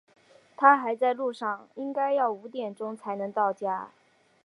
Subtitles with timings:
[0.57, 3.91] 他还在路上，应该要五点钟才能到家。